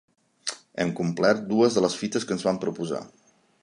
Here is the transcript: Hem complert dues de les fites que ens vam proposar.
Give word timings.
Hem 0.85 0.93
complert 1.01 1.45
dues 1.53 1.79
de 1.79 1.87
les 1.87 2.01
fites 2.01 2.29
que 2.29 2.39
ens 2.39 2.49
vam 2.51 2.63
proposar. 2.67 3.09